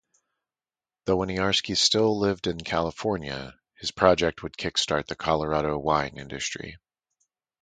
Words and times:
Though 1.05 1.17
Winiarski 1.19 1.77
still 1.77 2.17
lived 2.17 2.47
in 2.47 2.57
California, 2.61 3.53
this 3.79 3.91
project 3.91 4.41
would 4.41 4.57
kickstart 4.57 5.05
the 5.05 5.15
Colorado 5.15 5.77
wine 5.77 6.17
industry. 6.17 6.79